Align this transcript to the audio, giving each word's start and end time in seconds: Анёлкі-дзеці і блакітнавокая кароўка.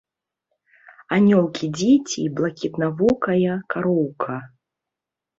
Анёлкі-дзеці 1.17 2.17
і 2.27 2.31
блакітнавокая 2.39 3.53
кароўка. 3.75 4.39